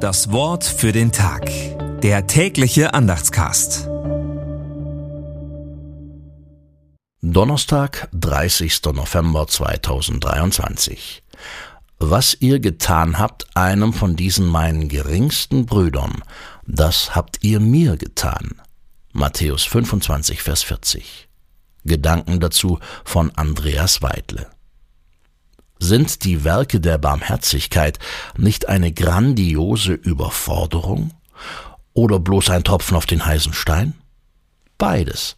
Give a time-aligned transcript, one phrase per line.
[0.00, 1.50] Das Wort für den Tag.
[2.00, 3.86] Der tägliche Andachtscast.
[7.20, 8.82] Donnerstag, 30.
[8.94, 11.22] November 2023.
[11.98, 16.22] Was ihr getan habt einem von diesen meinen geringsten Brüdern,
[16.66, 18.62] das habt ihr mir getan.
[19.12, 21.28] Matthäus 25, Vers 40.
[21.84, 24.46] Gedanken dazu von Andreas Weidle.
[25.90, 27.98] Sind die Werke der Barmherzigkeit
[28.36, 31.10] nicht eine grandiose Überforderung
[31.94, 33.94] oder bloß ein Tropfen auf den heißen Stein?
[34.78, 35.36] Beides.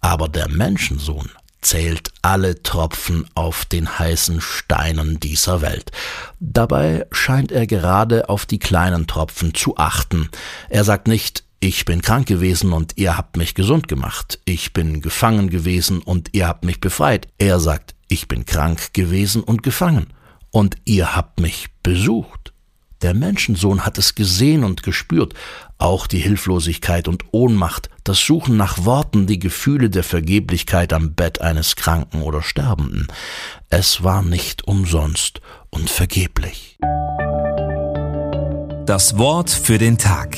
[0.00, 1.28] Aber der Menschensohn
[1.62, 5.90] zählt alle Tropfen auf den heißen Steinen dieser Welt.
[6.38, 10.28] Dabei scheint er gerade auf die kleinen Tropfen zu achten.
[10.68, 14.38] Er sagt nicht, ich bin krank gewesen und ihr habt mich gesund gemacht.
[14.44, 17.26] Ich bin gefangen gewesen und ihr habt mich befreit.
[17.38, 20.08] Er sagt, ich bin krank gewesen und gefangen,
[20.50, 22.52] und ihr habt mich besucht.
[23.02, 25.34] Der Menschensohn hat es gesehen und gespürt,
[25.78, 31.40] auch die Hilflosigkeit und Ohnmacht, das Suchen nach Worten, die Gefühle der Vergeblichkeit am Bett
[31.40, 33.06] eines Kranken oder Sterbenden.
[33.70, 36.78] Es war nicht umsonst und vergeblich.
[38.86, 40.36] Das Wort für den Tag.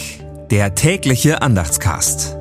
[0.51, 2.37] Der tägliche Andachtscast.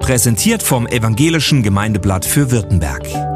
[0.00, 3.35] Präsentiert vom Evangelischen Gemeindeblatt für Württemberg.